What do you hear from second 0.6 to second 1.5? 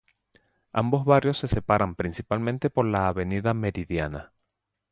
Ambos barrios se